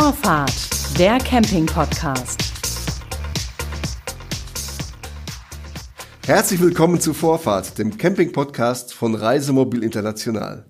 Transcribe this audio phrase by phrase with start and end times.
[0.00, 0.52] Vorfahrt,
[0.96, 2.38] der Camping-Podcast.
[6.24, 10.66] Herzlich willkommen zu Vorfahrt, dem Camping-Podcast von Reisemobil International.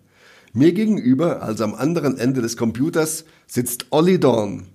[0.54, 4.68] Mir gegenüber, also am anderen Ende des Computers, sitzt Olli Dorn.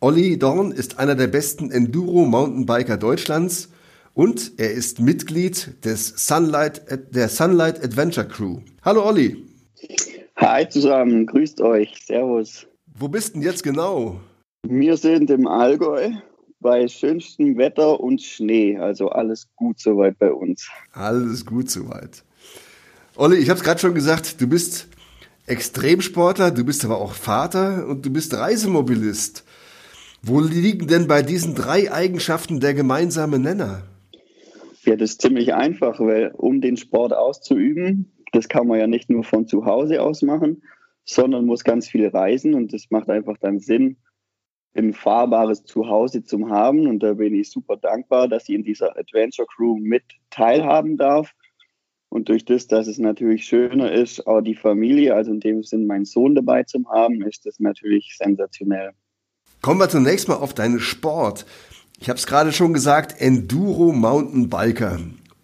[0.00, 3.68] Olli Dorn ist einer der besten Enduro-Mountainbiker Deutschlands
[4.14, 6.80] und er ist Mitglied des Sunlight,
[7.14, 8.60] der Sunlight Adventure Crew.
[8.82, 9.44] Hallo Olli.
[10.36, 12.66] Hi zusammen, grüßt euch, servus.
[12.98, 14.20] Wo bist denn jetzt genau?
[14.66, 16.12] Wir sind im Allgäu
[16.60, 20.70] bei schönstem Wetter und Schnee, also alles gut soweit bei uns.
[20.92, 22.24] Alles gut soweit.
[23.16, 24.88] Olli, ich habe es gerade schon gesagt, du bist
[25.46, 29.44] Extremsportler, du bist aber auch Vater und du bist Reisemobilist.
[30.22, 33.82] Wo liegen denn bei diesen drei Eigenschaften der gemeinsame Nenner?
[34.84, 39.10] Ja, das ist ziemlich einfach, weil um den Sport auszuüben, das kann man ja nicht
[39.10, 40.62] nur von zu Hause aus machen,
[41.06, 43.96] sondern muss ganz viel reisen und das macht einfach dann Sinn,
[44.76, 46.86] ein fahrbares Zuhause zu haben.
[46.86, 51.32] Und da bin ich super dankbar, dass ich in dieser Adventure Crew mit teilhaben darf.
[52.08, 55.86] Und durch das, dass es natürlich schöner ist, auch die Familie, also in dem Sinn
[55.86, 58.90] meinen Sohn dabei zu haben, ist das natürlich sensationell.
[59.62, 61.46] Kommen wir zunächst mal auf deinen Sport.
[61.98, 65.00] Ich habe es gerade schon gesagt, Enduro Mountainbiker.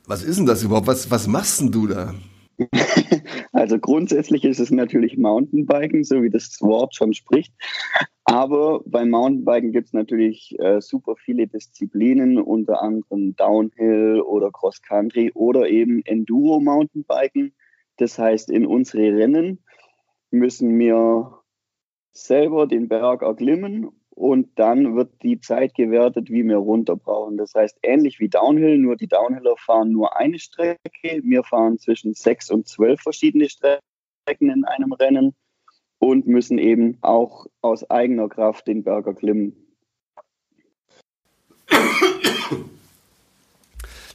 [0.06, 0.86] Was ist denn das überhaupt?
[0.86, 2.14] Was, was machst denn du da?
[3.52, 7.52] Also grundsätzlich ist es natürlich Mountainbiken, so wie das Wort schon spricht.
[8.24, 14.82] Aber beim Mountainbiken gibt es natürlich äh, super viele Disziplinen, unter anderem Downhill oder Cross
[14.82, 17.54] Country oder eben Enduro Mountainbiken.
[17.98, 19.62] Das heißt, in unsere Rennen
[20.30, 21.42] müssen wir
[22.12, 27.36] selber den Berg erklimmen und dann wird die Zeit gewertet, wie wir runter brauchen.
[27.36, 30.78] Das heißt, ähnlich wie Downhill, nur die Downhiller fahren nur eine Strecke.
[31.02, 33.80] Wir fahren zwischen sechs und zwölf verschiedene Strecken
[34.50, 35.34] in einem Rennen
[35.98, 39.56] und müssen eben auch aus eigener Kraft den Berg erklimmen.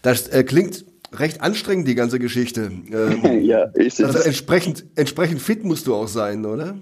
[0.02, 2.72] Das äh, klingt recht anstrengend, die ganze Geschichte.
[2.92, 4.06] Ähm, ja, ist es.
[4.06, 6.78] Also entsprechend, entsprechend fit musst du auch sein, oder?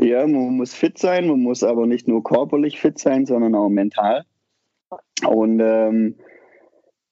[0.00, 3.70] Ja, man muss fit sein, man muss aber nicht nur körperlich fit sein, sondern auch
[3.70, 4.24] mental.
[5.26, 6.16] Und ähm,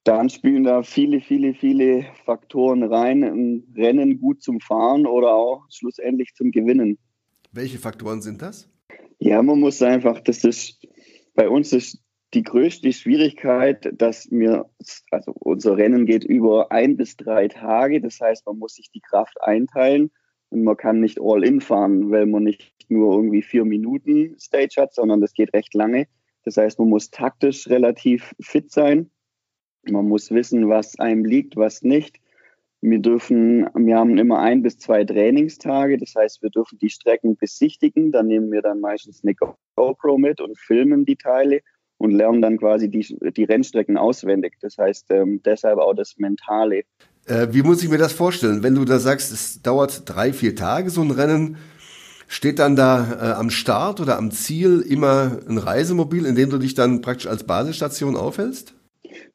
[0.05, 5.65] dann spielen da viele, viele, viele Faktoren rein, ein Rennen gut zum Fahren oder auch
[5.71, 6.99] schlussendlich zum Gewinnen.
[7.53, 8.69] Welche Faktoren sind das?
[9.19, 10.87] Ja, man muss einfach, das ist,
[11.35, 12.03] bei uns ist
[12.35, 14.69] die größte Schwierigkeit, dass wir,
[15.11, 19.01] also unser Rennen geht über ein bis drei Tage, das heißt, man muss sich die
[19.01, 20.11] Kraft einteilen
[20.51, 24.77] und man kann nicht all in fahren, weil man nicht nur irgendwie vier Minuten Stage
[24.79, 26.07] hat, sondern das geht recht lange.
[26.45, 29.11] Das heißt, man muss taktisch relativ fit sein.
[29.89, 32.21] Man muss wissen, was einem liegt, was nicht.
[32.81, 35.97] Wir dürfen, wir haben immer ein bis zwei Trainingstage.
[35.97, 38.13] Das heißt, wir dürfen die Strecken besichtigen.
[38.13, 39.35] Dann nehmen wir dann meistens eine
[39.75, 41.61] GoPro mit und filmen die Teile
[41.97, 44.57] und lernen dann quasi die, die Rennstrecken auswendig.
[44.61, 46.83] Das heißt, ähm, deshalb auch das Mentale.
[47.27, 48.63] Äh, wie muss ich mir das vorstellen?
[48.63, 51.57] Wenn du da sagst, es dauert drei, vier Tage, so ein Rennen,
[52.35, 56.59] Steht dann da äh, am Start oder am Ziel immer ein Reisemobil, in dem du
[56.59, 58.75] dich dann praktisch als Basisstation aufhältst?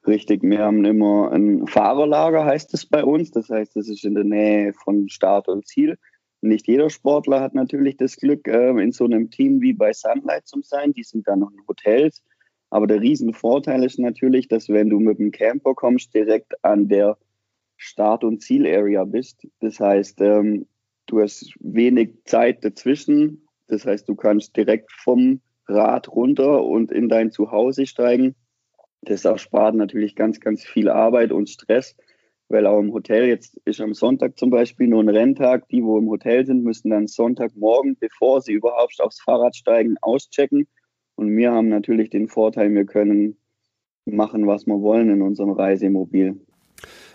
[0.06, 3.32] Richtig, wir haben immer ein Fahrerlager, heißt es bei uns.
[3.32, 5.98] Das heißt, es ist in der Nähe von Start und Ziel.
[6.42, 10.46] Nicht jeder Sportler hat natürlich das Glück, äh, in so einem Team wie bei Sunlight
[10.46, 10.92] zu sein.
[10.92, 12.22] Die sind dann noch in Hotels.
[12.70, 17.18] Aber der Riesenvorteil ist natürlich, dass wenn du mit dem Camper kommst, direkt an der
[17.78, 19.48] Start- und Zielarea bist.
[19.62, 20.66] Das heißt, ähm,
[21.10, 23.48] Du hast wenig Zeit dazwischen.
[23.68, 28.36] Das heißt, du kannst direkt vom Rad runter und in dein Zuhause steigen.
[29.02, 31.96] Das erspart natürlich ganz, ganz viel Arbeit und Stress,
[32.48, 35.98] weil auch im Hotel, jetzt ist am Sonntag zum Beispiel nur ein Renntag, die, wo
[35.98, 40.68] im Hotel sind, müssen dann Sonntagmorgen, bevor sie überhaupt aufs Fahrrad steigen, auschecken.
[41.16, 43.38] Und wir haben natürlich den Vorteil, wir können
[44.06, 46.40] machen, was wir wollen in unserem Reisemobil.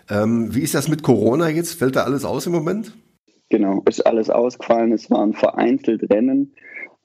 [0.09, 1.75] Ähm, wie ist das mit Corona jetzt?
[1.79, 2.93] Fällt da alles aus im Moment?
[3.55, 4.91] Genau, ist alles ausgefallen.
[4.91, 6.53] Es waren vereinzelt Rennen,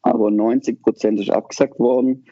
[0.03, 2.25] aber 90 Prozent ist abgesagt worden.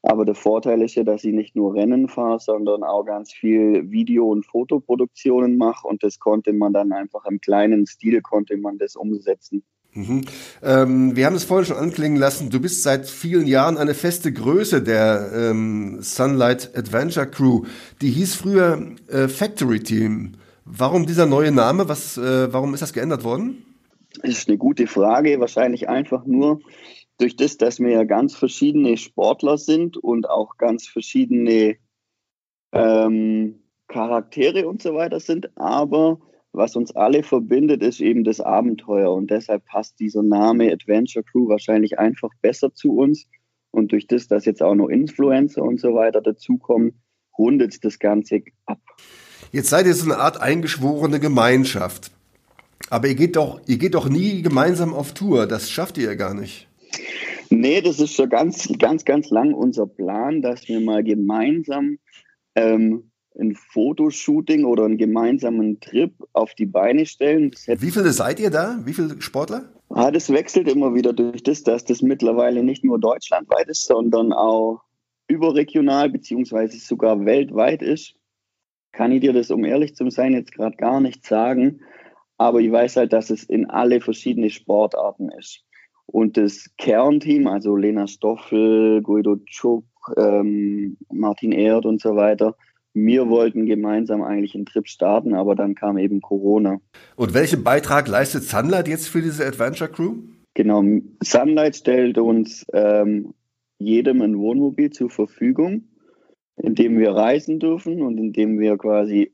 [0.00, 3.90] Aber der Vorteil ist ja, dass ich nicht nur Rennen fahre, sondern auch ganz viel
[3.90, 5.86] Video- und Fotoproduktionen mache.
[5.86, 9.62] Und das konnte man dann einfach im kleinen Stil, konnte man das umsetzen.
[9.92, 10.22] Mhm.
[10.62, 14.32] Ähm, wir haben es vorhin schon anklingen lassen, du bist seit vielen Jahren eine feste
[14.32, 17.64] Größe der ähm, Sunlight Adventure Crew.
[18.00, 20.32] Die hieß früher äh, Factory Team.
[20.68, 21.88] Warum dieser neue Name?
[21.88, 23.64] Was, äh, warum ist das geändert worden?
[24.20, 25.38] Das ist eine gute Frage.
[25.38, 26.60] Wahrscheinlich einfach nur
[27.18, 31.76] durch das, dass wir ja ganz verschiedene Sportler sind und auch ganz verschiedene
[32.72, 35.56] ähm, Charaktere und so weiter sind.
[35.56, 36.18] Aber
[36.52, 39.12] was uns alle verbindet, ist eben das Abenteuer.
[39.12, 43.28] Und deshalb passt dieser Name Adventure Crew wahrscheinlich einfach besser zu uns.
[43.70, 47.02] Und durch das, dass jetzt auch noch Influencer und so weiter dazukommen,
[47.38, 48.80] rundet das Ganze ab.
[49.52, 52.10] Jetzt seid ihr so eine Art eingeschworene Gemeinschaft.
[52.90, 55.46] Aber ihr geht doch, ihr geht doch nie gemeinsam auf Tour.
[55.46, 56.68] Das schafft ihr ja gar nicht.
[57.50, 61.98] Nee, das ist schon ganz, ganz, ganz lang unser Plan, dass wir mal gemeinsam
[62.54, 67.52] ähm, ein Fotoshooting oder einen gemeinsamen Trip auf die Beine stellen.
[67.66, 68.78] Wie viele seid ihr da?
[68.84, 69.70] Wie viele Sportler?
[69.90, 74.32] Ah, das wechselt immer wieder durch das, dass das mittlerweile nicht nur deutschlandweit ist, sondern
[74.32, 74.80] auch
[75.28, 78.14] überregional beziehungsweise sogar weltweit ist.
[78.96, 81.80] Kann ich dir das, um ehrlich zu sein, jetzt gerade gar nicht sagen.
[82.38, 85.64] Aber ich weiß halt, dass es in alle verschiedene Sportarten ist.
[86.06, 89.84] Und das Kernteam, also Lena Stoffel, Guido Tschuk,
[90.16, 92.56] ähm, Martin Erd und so weiter,
[92.94, 96.78] wir wollten gemeinsam eigentlich einen Trip starten, aber dann kam eben Corona.
[97.16, 100.14] Und welchen Beitrag leistet Sunlight jetzt für diese Adventure Crew?
[100.54, 100.82] Genau,
[101.22, 103.34] Sunlight stellt uns ähm,
[103.78, 105.84] jedem ein Wohnmobil zur Verfügung,
[106.56, 109.32] in dem wir reisen dürfen und in dem wir quasi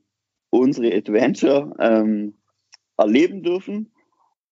[0.49, 2.35] unsere Adventure ähm,
[2.97, 3.91] erleben dürfen.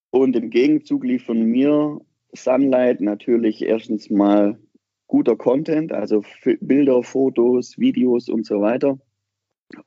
[0.09, 1.99] Und im Gegenzug liefern mir
[2.33, 4.59] Sunlight natürlich erstens mal
[5.07, 6.23] guter Content, also
[6.61, 8.99] Bilder, Fotos, Videos und so weiter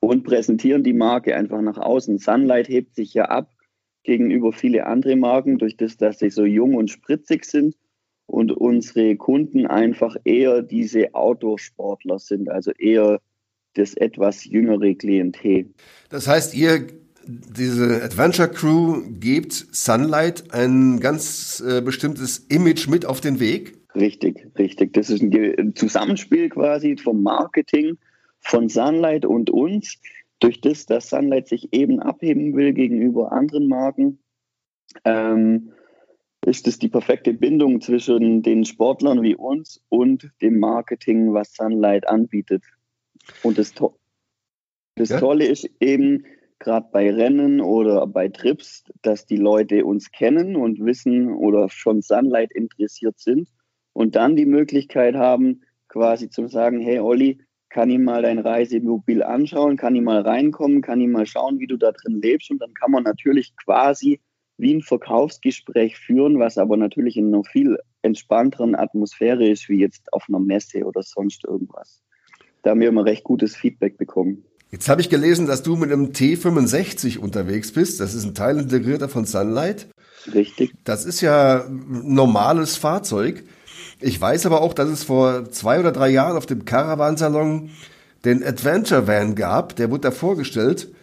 [0.01, 2.19] und präsentieren die Marke einfach nach außen.
[2.19, 3.51] Sunlight hebt sich ja ab
[4.03, 7.75] gegenüber viele andere Marken durch das, dass sie so jung und spritzig sind
[8.27, 13.21] und unsere Kunden einfach eher diese Outdoor-Sportler sind, also eher
[13.75, 15.71] das etwas jüngere Klientel.
[16.09, 16.87] Das heißt, ihr
[17.27, 23.79] diese Adventure Crew gebt Sunlight ein ganz äh, bestimmtes Image mit auf den Weg?
[23.95, 24.93] Richtig, richtig.
[24.93, 27.97] Das ist ein Zusammenspiel quasi vom Marketing
[28.41, 29.99] von Sunlight und uns.
[30.41, 34.19] Durch das, dass Sunlight sich eben abheben will gegenüber anderen Marken,
[35.05, 35.73] ähm,
[36.47, 42.07] ist es die perfekte Bindung zwischen den Sportlern wie uns und dem Marketing, was Sunlight
[42.09, 42.63] anbietet.
[43.43, 43.99] Und das, to
[44.97, 45.21] das ja.
[45.21, 46.25] Tolle ist eben,
[46.59, 52.01] gerade bei Rennen oder bei Trips, dass die Leute uns kennen und wissen oder schon
[52.01, 53.49] Sunlight interessiert sind
[53.93, 59.23] und dann die Möglichkeit haben, quasi zu sagen, hey Olli, kann ich mal dein Reisemobil
[59.23, 62.63] anschauen, kann ich mal reinkommen, kann ich mal schauen, wie du da drin lebst und
[62.63, 64.21] dann kann man natürlich quasi
[64.57, 70.13] wie ein Verkaufsgespräch führen, was aber natürlich in einer viel entspannteren Atmosphäre ist, wie jetzt
[70.13, 72.03] auf einer Messe oder sonst irgendwas.
[72.63, 74.45] Da haben wir immer recht gutes Feedback bekommen.
[74.71, 78.01] Jetzt habe ich gelesen, dass du mit einem T65 unterwegs bist.
[78.01, 79.87] Das ist ein Teilintegrierter von Sunlight.
[80.33, 80.73] Richtig.
[80.85, 83.45] Das ist ja ein normales Fahrzeug.
[84.01, 87.71] Ich weiß aber auch, dass es vor zwei oder drei Jahren auf dem Caravansalon
[88.25, 89.77] den Adventure Van gab.
[89.77, 90.94] Der wurde da vorgestellt.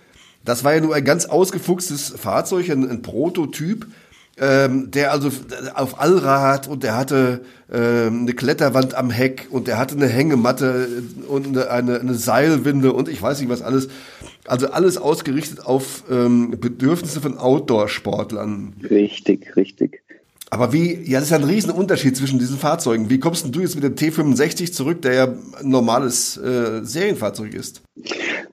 [0.46, 3.86] Das war ja nur ein ganz ausgefuchstes Fahrzeug, ein, ein Prototyp
[4.42, 5.30] ähm, der also
[5.76, 7.42] auf Allrad und der hatte
[7.72, 10.88] ähm, eine Kletterwand am Heck und der hatte eine Hängematte
[11.28, 13.90] und eine, eine, Seilwinde und ich weiß nicht was alles.
[14.46, 18.74] Also alles ausgerichtet auf ähm, Bedürfnisse von Outdoor-Sportlern.
[18.90, 20.02] Richtig, richtig.
[20.54, 23.10] Aber wie, ja, das ist ja ein Riesenunterschied zwischen diesen Fahrzeugen.
[23.10, 27.54] Wie kommst denn du jetzt mit dem T65 zurück, der ja ein normales äh, Serienfahrzeug
[27.54, 27.82] ist?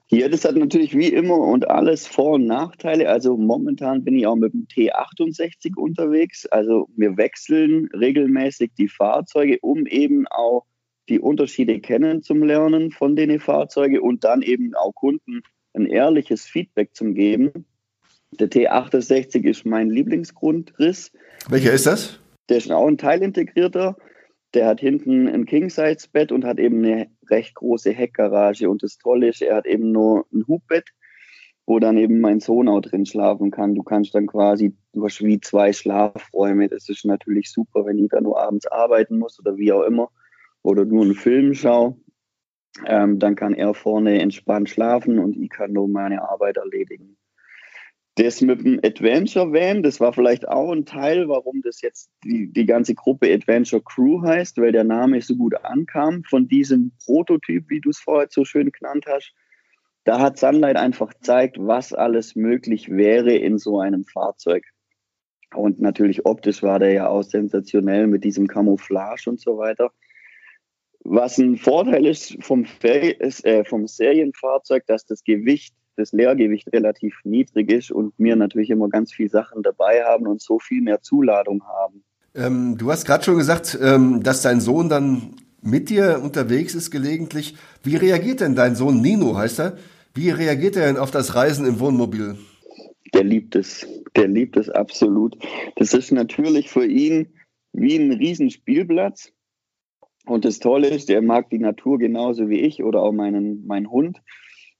[0.06, 3.08] Ja, das hat natürlich wie immer und alles Vor- und Nachteile.
[3.08, 6.46] Also momentan bin ich auch mit dem T68 unterwegs.
[6.46, 10.66] Also wir wechseln regelmäßig die Fahrzeuge, um eben auch
[11.08, 15.42] die Unterschiede kennenzulernen von den Fahrzeugen und dann eben auch Kunden
[15.74, 17.66] ein ehrliches Feedback zu geben.
[18.32, 21.12] Der T68 ist mein Lieblingsgrundriss.
[21.48, 22.20] Welcher ist das?
[22.48, 23.96] Der ist auch ein Teilintegrierter.
[24.54, 28.68] Der hat hinten ein King-Size-Bett und hat eben eine recht große Heckgarage.
[28.68, 30.90] Und das Tolle ist, er hat eben nur ein Hubbett,
[31.66, 33.74] wo dann eben mein Sohn auch drin schlafen kann.
[33.74, 36.68] Du kannst dann quasi, du hast wie zwei Schlafräume.
[36.68, 40.10] Das ist natürlich super, wenn ich da nur abends arbeiten muss oder wie auch immer.
[40.62, 41.96] Oder nur einen Film schaue.
[42.86, 47.16] Ähm, dann kann er vorne entspannt schlafen und ich kann nur meine Arbeit erledigen.
[48.18, 52.52] Das mit dem Adventure Van, das war vielleicht auch ein Teil, warum das jetzt die,
[52.52, 57.70] die ganze Gruppe Adventure Crew heißt, weil der Name so gut ankam von diesem Prototyp,
[57.70, 59.32] wie du es vorher so schön genannt hast.
[60.02, 64.64] Da hat Sunlight einfach gezeigt, was alles möglich wäre in so einem Fahrzeug.
[65.54, 69.92] Und natürlich optisch war der ja auch sensationell mit diesem Camouflage und so weiter.
[71.04, 77.70] Was ein Vorteil ist vom, äh, vom Serienfahrzeug, dass das Gewicht das Leergewicht relativ niedrig
[77.70, 81.62] ist und wir natürlich immer ganz viele Sachen dabei haben und so viel mehr Zuladung
[81.64, 82.02] haben.
[82.34, 86.90] Ähm, du hast gerade schon gesagt, ähm, dass dein Sohn dann mit dir unterwegs ist
[86.90, 87.56] gelegentlich.
[87.82, 89.78] Wie reagiert denn dein Sohn Nino, heißt er?
[90.14, 92.36] Wie reagiert er denn auf das Reisen im Wohnmobil?
[93.14, 93.86] Der liebt es.
[94.16, 95.36] Der liebt es absolut.
[95.76, 97.28] Das ist natürlich für ihn
[97.72, 99.32] wie ein Riesenspielplatz.
[100.26, 103.90] Und das Tolle ist, er mag die Natur genauso wie ich oder auch meinen, meinen
[103.90, 104.20] Hund.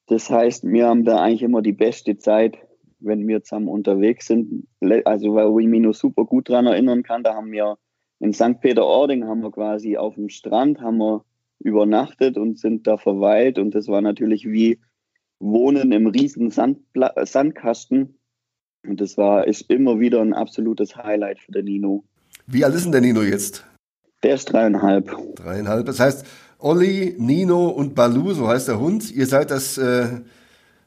[0.09, 2.59] Das heißt, wir haben da eigentlich immer die beste Zeit,
[2.99, 4.67] wenn wir zusammen unterwegs sind.
[5.05, 7.79] Also, weil ich mich nur super gut daran erinnern kann, da haben wir
[8.21, 8.61] in St.
[8.61, 11.25] Peter-Ording haben wir quasi auf dem Strand, haben wir
[11.61, 13.59] übernachtet und sind da verweilt.
[13.59, 14.81] Und das war natürlich wie
[15.38, 18.19] Wohnen im riesen Sandpla Sandkasten.
[18.85, 22.05] Und das war, ist immer wieder ein absolutes Highlight für den Nino.
[22.47, 23.65] Wie alt ist denn der Nino jetzt?
[24.23, 25.15] Der ist dreieinhalb.
[25.37, 25.87] Dreieinhalb.
[25.87, 26.27] Das heißt,
[26.59, 30.21] Olli, Nino und Balu, so heißt der Hund, ihr seid das, äh,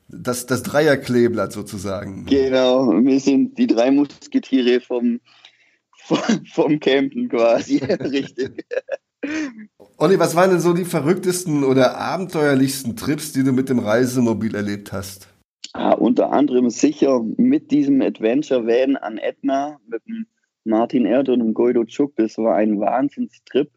[0.10, 2.25] das, das Dreierkleeblatt sozusagen.
[2.25, 5.22] Genau, wir sind die drei Musketiere vom,
[5.94, 7.78] vom, vom Campen quasi.
[7.84, 8.66] Richtig.
[9.98, 14.56] Olli, was waren denn so die verrücktesten oder abenteuerlichsten Trips, die du mit dem Reisemobil
[14.56, 15.30] erlebt hast?
[15.74, 20.25] Ah, unter anderem sicher mit diesem Adventure Van an Etna mit dem
[20.66, 22.13] Martin Erd und dem Goido Chuk.
[22.18, 23.72] Das war ein Wahnsinnstrip.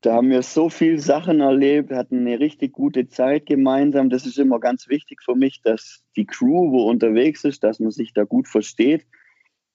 [0.00, 4.10] Da haben wir so viele Sachen erlebt, hatten eine richtig gute Zeit gemeinsam.
[4.10, 7.90] Das ist immer ganz wichtig für mich, dass die Crew, wo unterwegs ist, dass man
[7.90, 9.06] sich da gut versteht.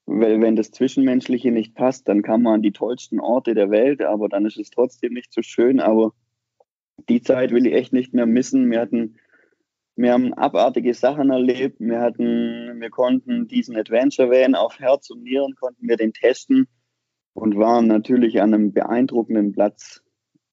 [0.05, 4.01] Weil wenn das Zwischenmenschliche nicht passt, dann kann man an die tollsten Orte der Welt,
[4.01, 5.79] aber dann ist es trotzdem nicht so schön.
[5.79, 6.13] Aber
[7.07, 8.69] die Zeit will ich echt nicht mehr missen.
[8.69, 9.17] Wir hatten,
[9.95, 11.79] wir haben abartige Sachen erlebt.
[11.79, 16.67] Wir hatten, wir konnten diesen Adventure Van auf Herz und Nieren konnten wir den testen
[17.33, 20.03] und waren natürlich an einem beeindruckenden Platz.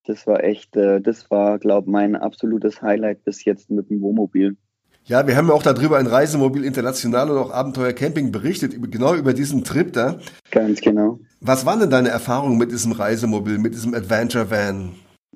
[0.07, 4.01] Das war echt, äh, das war, glaube ich, mein absolutes Highlight bis jetzt mit dem
[4.01, 4.57] Wohnmobil.
[5.05, 9.15] Ja, wir haben ja auch darüber in Reisemobil International und auch Abenteuer Camping berichtet, genau
[9.15, 10.19] über diesen Trip da.
[10.51, 11.21] Ganz genau.
[11.41, 14.95] Was waren denn deine Erfahrungen mit diesem Reisemobil, mit diesem Adventure Van?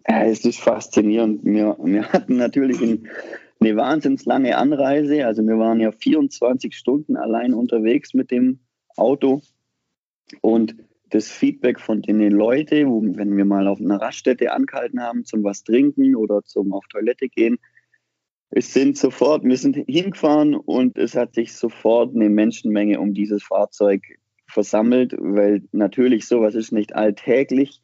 [0.09, 1.45] Ja, es ist faszinierend.
[1.45, 3.07] Wir, wir hatten natürlich ein,
[3.61, 5.25] eine wahnsinnig lange Anreise.
[5.25, 8.59] Also wir waren ja 24 Stunden allein unterwegs mit dem
[8.97, 9.41] Auto.
[10.41, 10.75] Und
[11.11, 15.65] das Feedback von den Leuten, wenn wir mal auf einer Raststätte angehalten haben zum was
[15.65, 17.59] trinken oder zum auf Toilette gehen,
[18.51, 23.45] es sind sofort, wir sind hingefahren und es hat sich sofort eine Menschenmenge um dieses
[23.45, 24.03] Fahrzeug
[24.49, 27.81] versammelt, weil natürlich sowas ist nicht alltäglich.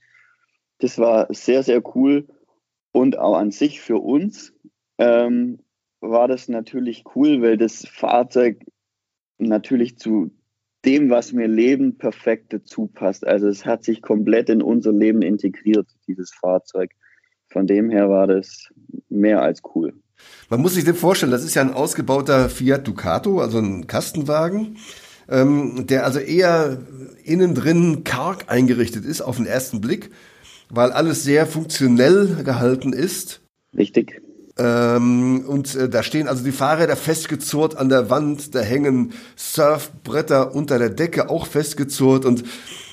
[0.78, 2.26] Das war sehr, sehr cool
[2.90, 4.52] und auch an sich für uns
[4.98, 5.60] ähm,
[6.00, 8.64] war das natürlich cool, weil das Fahrzeug
[9.38, 10.32] natürlich zu
[10.86, 13.26] dem, was wir leben, perfekt dazu passt.
[13.26, 16.92] Also es hat sich komplett in unser Leben integriert, dieses Fahrzeug.
[17.48, 18.68] Von dem her war das
[19.08, 19.94] mehr als cool.
[20.48, 24.78] Man muss sich den vorstellen, das ist ja ein ausgebauter Fiat Ducato, also ein Kastenwagen,
[25.28, 26.78] ähm, der also eher
[27.24, 30.10] innen drin karg eingerichtet ist auf den ersten Blick,
[30.70, 33.42] weil alles sehr funktionell gehalten ist.
[33.76, 34.22] Richtig.
[34.58, 40.54] Ähm, und äh, da stehen also die Fahrräder festgezurrt an der Wand, da hängen Surfbretter
[40.54, 42.42] unter der Decke auch festgezurrt und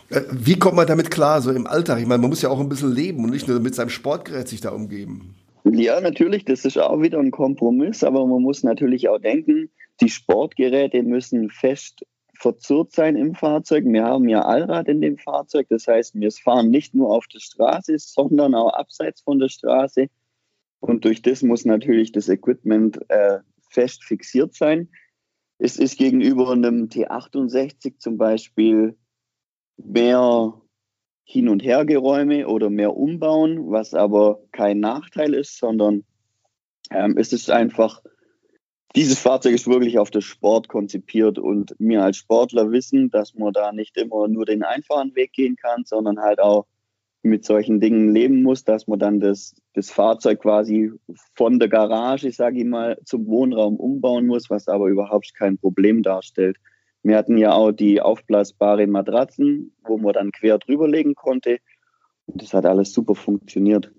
[0.10, 2.00] äh, wie kommt man damit klar, so im Alltag?
[2.00, 4.50] Ich meine, man muss ja auch ein bisschen leben und nicht nur mit seinem Sportgerät
[4.50, 5.36] sich da umgeben.
[5.63, 9.70] Ja, natürlich, das ist auch wieder ein Kompromiss, aber man muss natürlich auch denken,
[10.01, 12.05] die Sportgeräte müssen fest
[12.38, 13.86] verzurrt sein im Fahrzeug.
[13.86, 17.39] Wir haben ja Allrad in dem Fahrzeug, das heißt, wir fahren nicht nur auf der
[17.39, 20.08] Straße, sondern auch abseits von der Straße.
[20.83, 24.89] Und durch das muss natürlich das Equipment äh, fest fixiert sein.
[25.57, 28.97] Es ist gegenüber einem T68 zum Beispiel
[29.77, 30.61] mehr
[31.23, 36.03] hin- und hergeräume oder mehr umbauen, was aber kein Nachteil ist, sondern
[36.91, 38.01] ähm, es ist einfach,
[38.93, 43.53] dieses Fahrzeug ist wirklich auf den Sport konzipiert und wir als Sportler wissen, dass man
[43.53, 46.67] da nicht immer nur den einfachen Weg gehen kann, sondern halt auch
[47.23, 50.91] mit solchen Dingen leben muss, dass man dann das, das Fahrzeug quasi
[51.35, 56.03] von der Garage, sage ich mal, zum Wohnraum umbauen muss, was aber überhaupt kein Problem
[56.03, 56.57] darstellt.
[57.01, 61.57] Wir hatten ja auch die aufblasbare Matratzen, wo man dann quer drüber legen konnte.
[62.25, 63.91] Und das hat alles super funktioniert.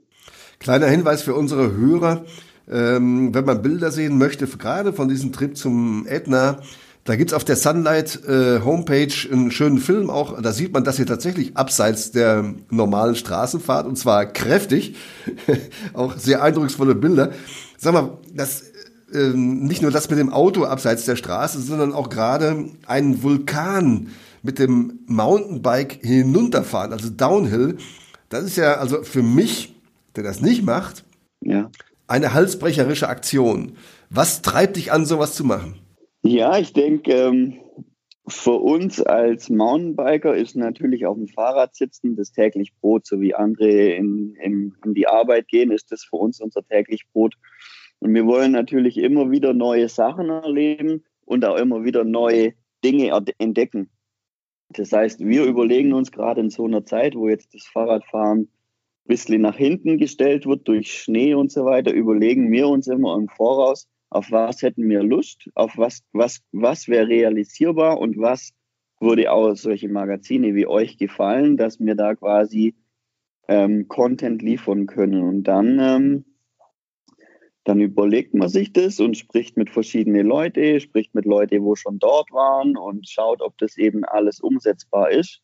[0.59, 2.25] Kleiner Hinweis für unsere Hörer.
[2.67, 6.63] Ähm, wenn man Bilder sehen möchte, gerade von diesem Trip zum Ätna,
[7.05, 10.41] da gibt's auf der Sunlight äh, Homepage einen schönen Film auch.
[10.41, 14.97] Da sieht man, dass ihr tatsächlich abseits der normalen Straßenfahrt und zwar kräftig,
[15.93, 17.33] auch sehr eindrucksvolle Bilder.
[17.77, 18.65] Sag mal, das
[19.13, 24.09] ähm, nicht nur das mit dem Auto abseits der Straße, sondern auch gerade einen Vulkan
[24.43, 27.77] mit dem Mountainbike hinunterfahren, also Downhill.
[28.31, 29.75] Das ist ja also für mich,
[30.17, 31.05] der das nicht macht,
[31.41, 31.71] ja.
[32.07, 33.77] eine halsbrecherische Aktion.
[34.09, 35.77] Was treibt dich an, sowas zu machen?
[36.27, 37.61] Ja, ich denke, ähm,
[38.27, 43.35] für uns als Mountainbiker ist natürlich auf dem Fahrrad sitzen das täglich Brot, so wie
[43.35, 47.35] andere in, in, in die Arbeit gehen, ist das für uns unser täglich Brot.
[47.99, 53.13] Und wir wollen natürlich immer wieder neue Sachen erleben und auch immer wieder neue Dinge
[53.37, 53.91] entdecken.
[54.71, 58.49] Das heißt, wir überlegen uns gerade in so einer Zeit, wo jetzt das Fahrradfahren
[59.05, 63.29] bisschen nach hinten gestellt wird durch Schnee und so weiter, überlegen wir uns immer im
[63.29, 68.53] Voraus, auf was hätten wir Lust, auf was, was, was wäre realisierbar und was
[69.01, 72.77] würde auch solche Magazine wie euch gefallen, dass wir da quasi
[73.49, 75.21] ähm, Content liefern können.
[75.21, 76.25] Und dann, ähm,
[77.65, 81.99] dann überlegt man sich das und spricht mit verschiedenen Leuten, spricht mit Leuten, wo schon
[81.99, 85.43] dort waren und schaut, ob das eben alles umsetzbar ist.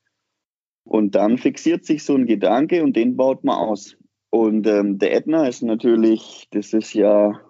[0.85, 3.97] Und dann fixiert sich so ein Gedanke und den baut man aus.
[4.31, 7.41] Und ähm, der Ätna ist natürlich, das ist ja,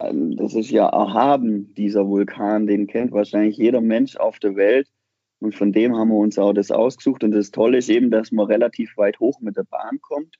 [0.00, 4.88] das ist ja erhaben, dieser Vulkan, den kennt wahrscheinlich jeder Mensch auf der Welt.
[5.40, 7.24] Und von dem haben wir uns auch das ausgesucht.
[7.24, 10.36] Und das Tolle ist eben, dass man relativ weit hoch mit der Bahn kommt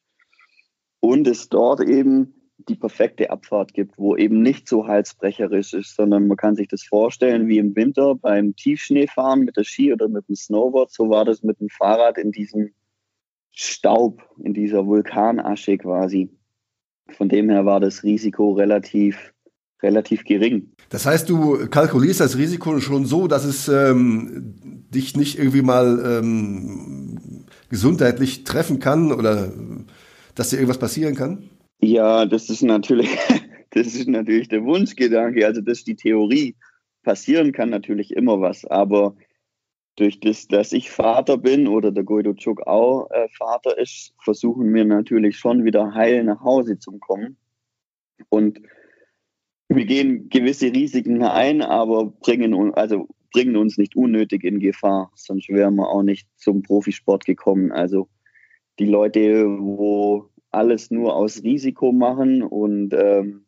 [1.00, 2.34] und es dort eben
[2.68, 6.82] die perfekte Abfahrt gibt, wo eben nicht so halsbrecherisch ist, sondern man kann sich das
[6.82, 10.92] vorstellen wie im Winter beim Tiefschneefahren mit der Ski oder mit dem Snowboard.
[10.92, 12.72] So war das mit dem Fahrrad in diesem
[13.50, 16.30] Staub, in dieser Vulkanasche quasi.
[17.08, 19.32] Von dem her war das Risiko relativ
[19.82, 20.70] relativ gering.
[20.88, 24.54] Das heißt, du kalkulierst das Risiko schon so, dass es ähm,
[24.92, 29.52] dich nicht irgendwie mal ähm, gesundheitlich treffen kann oder
[30.34, 31.48] dass dir irgendwas passieren kann?
[31.80, 33.10] Ja, das ist natürlich,
[33.70, 35.46] das ist natürlich der Wunschgedanke.
[35.46, 36.56] Also das ist die Theorie.
[37.02, 39.14] Passieren kann natürlich immer was, aber
[39.96, 44.72] durch das, dass ich Vater bin oder der Guido Chuk auch äh, Vater ist, versuchen
[44.72, 47.36] wir natürlich schon wieder heil nach Hause zu kommen.
[48.28, 48.60] Und
[49.70, 55.48] wir gehen gewisse Risiken ein, aber bringen, also bringen uns nicht unnötig in Gefahr, sonst
[55.48, 57.70] wären wir auch nicht zum Profisport gekommen.
[57.70, 58.08] Also
[58.80, 63.46] die Leute, wo alles nur aus Risiko machen und ähm,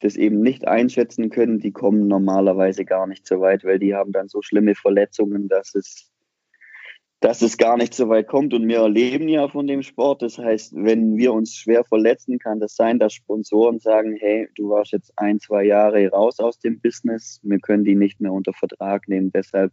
[0.00, 4.12] das eben nicht einschätzen können, die kommen normalerweise gar nicht so weit, weil die haben
[4.12, 6.10] dann so schlimme Verletzungen, dass es
[7.24, 8.52] dass es gar nicht so weit kommt.
[8.52, 10.20] Und wir erleben ja von dem Sport.
[10.20, 14.68] Das heißt, wenn wir uns schwer verletzen, kann das sein, dass Sponsoren sagen, hey, du
[14.68, 17.40] warst jetzt ein, zwei Jahre raus aus dem Business.
[17.42, 19.32] Wir können die nicht mehr unter Vertrag nehmen.
[19.32, 19.72] Deshalb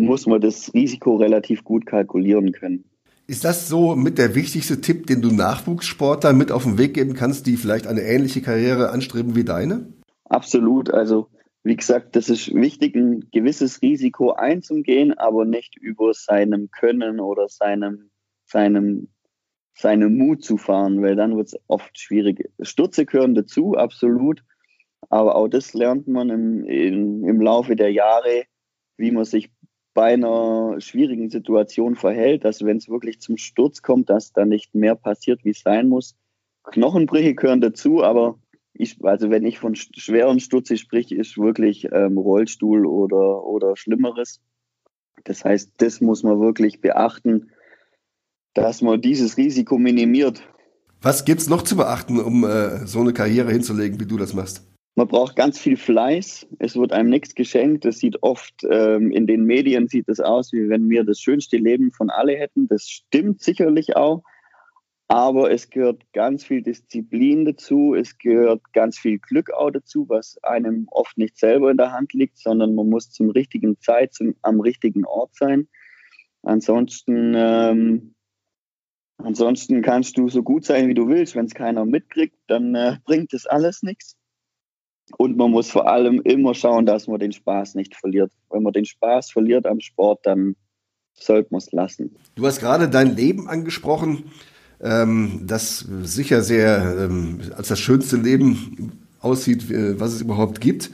[0.00, 2.84] muss man das Risiko relativ gut kalkulieren können.
[3.26, 7.14] Ist das so mit der wichtigste Tipp, den du Nachwuchssportlern mit auf den Weg geben
[7.14, 9.92] kannst, die vielleicht eine ähnliche Karriere anstreben wie deine?
[10.28, 10.94] Absolut.
[10.94, 11.26] Also
[11.62, 17.48] wie gesagt, das ist wichtig, ein gewisses Risiko einzugehen, aber nicht über seinem Können oder
[17.48, 18.10] seinem,
[18.46, 19.08] seinem,
[19.74, 22.50] seinem Mut zu fahren, weil dann wird es oft schwierig.
[22.62, 24.42] Stürze gehören dazu, absolut.
[25.10, 28.44] Aber auch das lernt man im, im, im Laufe der Jahre,
[28.96, 29.50] wie man sich
[29.92, 34.74] bei einer schwierigen Situation verhält, dass wenn es wirklich zum Sturz kommt, dass da nicht
[34.74, 36.16] mehr passiert, wie es sein muss.
[36.64, 38.38] Knochenbrüche gehören dazu, aber
[38.72, 44.40] ich, also wenn ich von schweren Stürze spreche, ist wirklich ähm, Rollstuhl oder, oder Schlimmeres.
[45.24, 47.50] Das heißt, das muss man wirklich beachten,
[48.54, 50.42] dass man dieses Risiko minimiert.
[51.02, 54.34] Was gibt es noch zu beachten, um äh, so eine Karriere hinzulegen, wie du das
[54.34, 54.66] machst?
[54.96, 56.46] Man braucht ganz viel Fleiß.
[56.58, 57.84] Es wird einem nichts geschenkt.
[57.84, 61.56] Das sieht oft ähm, in den Medien sieht es aus, wie wenn wir das schönste
[61.56, 62.68] Leben von alle hätten.
[62.68, 64.22] Das stimmt sicherlich auch.
[65.10, 70.38] Aber es gehört ganz viel Disziplin dazu, es gehört ganz viel Glück auch dazu, was
[70.44, 74.36] einem oft nicht selber in der Hand liegt, sondern man muss zum richtigen Zeit zum,
[74.42, 75.66] am richtigen Ort sein.
[76.44, 78.14] Ansonsten, ähm,
[79.16, 81.34] ansonsten kannst du so gut sein, wie du willst.
[81.34, 84.14] Wenn es keiner mitkriegt, dann äh, bringt das alles nichts.
[85.18, 88.30] Und man muss vor allem immer schauen, dass man den Spaß nicht verliert.
[88.48, 90.54] Wenn man den Spaß verliert am Sport, dann
[91.14, 92.14] sollte man es lassen.
[92.36, 94.30] Du hast gerade dein Leben angesprochen
[94.82, 99.66] ähm, das sicher sehr ähm, als das schönste Leben aussieht,
[100.00, 100.90] was es überhaupt gibt.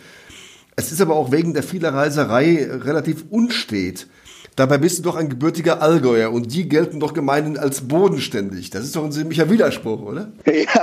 [0.75, 4.09] Es ist aber auch wegen der vielen Reiserei relativ unstet.
[4.57, 8.71] Dabei bist du doch ein gebürtiger Allgäuer und die gelten doch gemeinhin als bodenständig.
[8.71, 10.33] Das ist doch ein ziemlicher Widerspruch, oder?
[10.47, 10.83] Ja,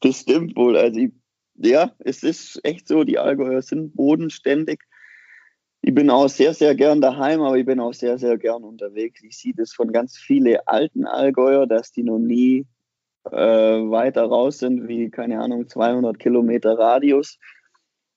[0.00, 0.76] das stimmt wohl.
[0.76, 1.00] Also,
[1.56, 4.80] ja, es ist echt so, die Allgäuer sind bodenständig
[5.82, 9.22] ich bin auch sehr, sehr gern daheim, aber ich bin auch sehr, sehr gern unterwegs.
[9.22, 12.66] Ich sehe das von ganz vielen alten Allgäuer, dass die noch nie
[13.24, 17.38] äh, weiter raus sind wie, keine Ahnung, 200 Kilometer Radius.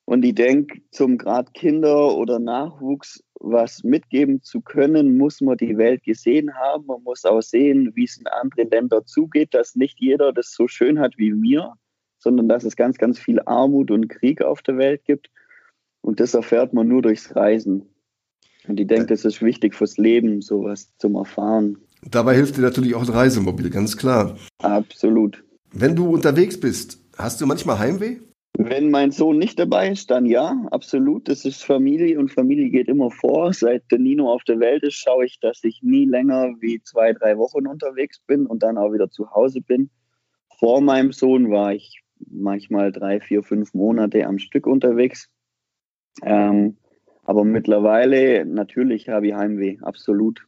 [0.06, 5.78] Und ich denke, zum Grad Kinder oder Nachwuchs was mitgeben zu können, muss man die
[5.78, 6.86] Welt gesehen haben.
[6.86, 10.68] Man muss auch sehen, wie es in anderen Ländern zugeht, dass nicht jeder das so
[10.68, 11.74] schön hat wie mir,
[12.20, 15.30] sondern dass es ganz, ganz viel Armut und Krieg auf der Welt gibt.
[16.04, 17.90] Und das erfährt man nur durchs Reisen.
[18.68, 21.78] Und ich denke, das ist wichtig fürs Leben, sowas zum Erfahren.
[22.10, 24.38] Dabei hilft dir natürlich auch ein Reisemobil, ganz klar.
[24.60, 25.44] Absolut.
[25.72, 28.18] Wenn du unterwegs bist, hast du manchmal Heimweh?
[28.58, 31.28] Wenn mein Sohn nicht dabei ist, dann ja, absolut.
[31.28, 33.52] Das ist Familie und Familie geht immer vor.
[33.54, 37.14] Seit der Nino auf der Welt ist, schaue ich, dass ich nie länger wie zwei,
[37.14, 39.90] drei Wochen unterwegs bin und dann auch wieder zu Hause bin.
[40.60, 45.30] Vor meinem Sohn war ich manchmal drei, vier, fünf Monate am Stück unterwegs.
[46.22, 46.76] Ähm,
[47.26, 50.46] aber mittlerweile natürlich habe ich Heimweh, absolut.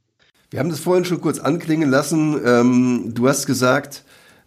[0.52, 2.40] Wir haben das vorhin schon kurz anklingen lassen.
[2.46, 4.04] Ähm, du hast gesagt,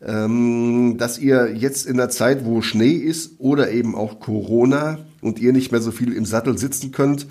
[0.07, 5.40] ähm, dass ihr jetzt in der Zeit, wo Schnee ist oder eben auch Corona und
[5.40, 7.26] ihr nicht mehr so viel im Sattel sitzen könnt,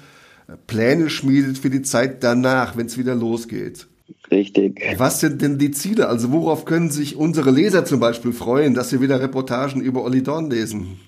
[0.66, 3.88] Pläne schmiedet für die Zeit danach, wenn es wieder losgeht.
[4.32, 4.82] Richtig.
[4.98, 6.08] Was sind denn die Ziele?
[6.08, 10.24] Also worauf können sich unsere Leser zum Beispiel freuen, dass sie wieder Reportagen über Olli
[10.24, 11.00] Dorn lesen?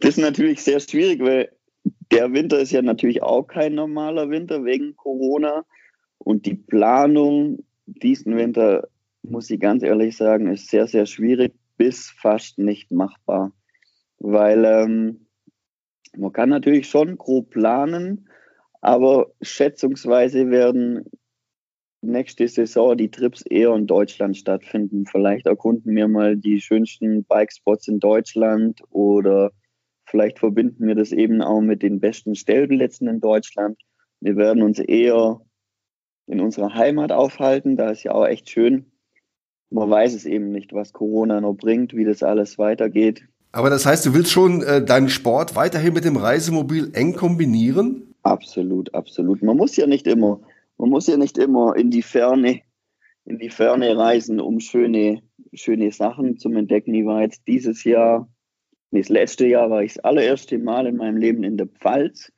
[0.00, 1.50] Das ist natürlich sehr schwierig, weil
[2.10, 5.64] der Winter ist ja natürlich auch kein normaler Winter wegen Corona.
[6.18, 8.88] Und die Planung diesen Winter
[9.22, 13.52] muss ich ganz ehrlich sagen, ist sehr, sehr schwierig bis fast nicht machbar.
[14.18, 15.26] Weil ähm,
[16.16, 18.28] man kann natürlich schon grob planen,
[18.80, 21.04] aber schätzungsweise werden
[22.02, 25.06] nächste Saison die Trips eher in Deutschland stattfinden.
[25.06, 29.52] Vielleicht erkunden wir mal die schönsten Bikespots in Deutschland oder
[30.10, 33.78] vielleicht verbinden wir das eben auch mit den besten Stellplätzen in Deutschland.
[34.20, 35.40] Wir werden uns eher
[36.26, 37.76] in unserer Heimat aufhalten.
[37.76, 38.90] Da ist ja auch echt schön
[39.70, 43.22] man weiß es eben nicht, was Corona noch bringt, wie das alles weitergeht.
[43.52, 48.14] Aber das heißt, du willst schon äh, deinen Sport weiterhin mit dem Reisemobil eng kombinieren?
[48.22, 49.42] Absolut, absolut.
[49.42, 50.40] Man muss ja nicht immer,
[50.76, 52.60] man muss ja nicht immer in die Ferne,
[53.24, 56.94] in die Ferne reisen, um schöne, schöne Sachen zu entdecken.
[56.94, 58.28] Ich war jetzt dieses Jahr,
[58.90, 62.32] das letzte Jahr war ich das allererste Mal in meinem Leben in der Pfalz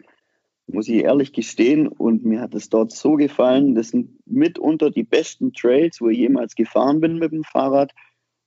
[0.72, 1.88] muss ich ehrlich gestehen.
[1.88, 3.74] Und mir hat es dort so gefallen.
[3.74, 7.92] Das sind mitunter die besten Trails, wo ich jemals gefahren bin mit dem Fahrrad.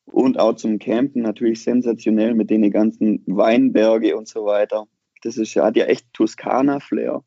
[0.06, 4.88] Und auch zum Campen natürlich sensationell mit den ganzen Weinberge und so weiter.
[5.24, 7.24] Das ist, hat ja echt Toskana-Flair.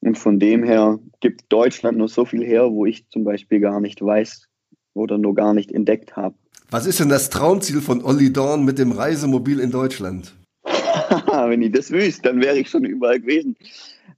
[0.00, 3.80] Und von dem her gibt Deutschland nur so viel her, wo ich zum Beispiel gar
[3.80, 4.48] nicht weiß
[4.94, 6.36] oder nur gar nicht entdeckt habe.
[6.72, 10.34] Was ist denn das Traumziel von Olli Dorn mit dem Reisemobil in Deutschland?
[10.64, 13.56] Wenn ich das wüsste, dann wäre ich schon überall gewesen.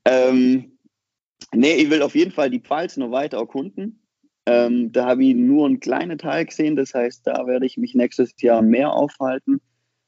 [0.04, 0.78] Ähm,
[1.52, 3.98] nee, ich will auf jeden Fall die Pfalz noch weiter erkunden.
[4.46, 7.96] Ähm, da habe ich nur einen kleinen Teil gesehen, das heißt, da werde ich mich
[7.96, 9.60] nächstes Jahr mehr aufhalten.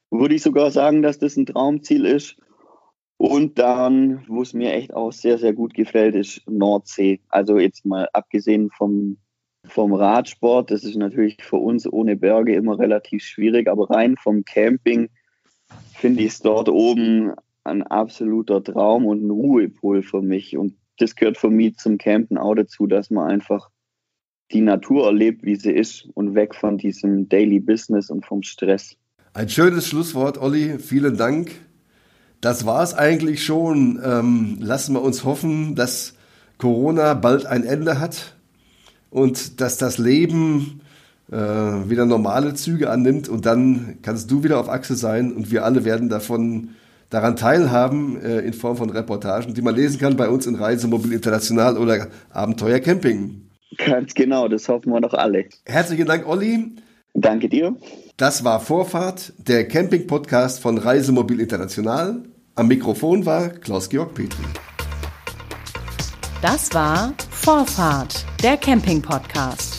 [0.09, 2.37] Würde ich sogar sagen, dass das ein Traumziel ist.
[3.17, 7.19] Und dann, wo es mir echt auch sehr, sehr gut gefällt, ist Nordsee.
[7.27, 9.17] Also jetzt mal abgesehen vom,
[9.67, 14.43] vom Radsport, das ist natürlich für uns ohne Berge immer relativ schwierig, aber rein vom
[14.45, 15.09] Camping
[15.93, 20.57] finde ich es dort oben ein absoluter Traum und ein Ruhepol für mich.
[20.57, 23.69] Und das gehört für mich zum Campen auch dazu, dass man einfach
[24.51, 28.95] die Natur erlebt, wie sie ist und weg von diesem Daily Business und vom Stress.
[29.33, 30.79] Ein schönes Schlusswort, Olli.
[30.79, 31.51] Vielen Dank.
[32.39, 33.99] Das war es eigentlich schon.
[34.03, 36.15] Ähm, lassen wir uns hoffen, dass
[36.57, 38.36] Corona bald ein Ende hat
[39.09, 40.81] und dass das Leben
[41.31, 45.65] äh, wieder normale Züge annimmt und dann kannst du wieder auf Achse sein und wir
[45.65, 46.69] alle werden davon
[47.09, 51.13] daran teilhaben äh, in Form von Reportagen, die man lesen kann bei uns in Reisemobil
[51.13, 53.49] International oder Abenteuer Camping.
[53.77, 55.45] Ganz genau, das hoffen wir doch alle.
[55.65, 56.75] Herzlichen Dank, Olli.
[57.13, 57.75] Danke dir.
[58.17, 62.23] Das war Vorfahrt, der Camping-Podcast von Reisemobil International.
[62.55, 64.43] Am Mikrofon war Klaus-Georg Petri.
[66.41, 67.13] Das war
[67.47, 69.76] Vorfahrt, der Camping-Podcast.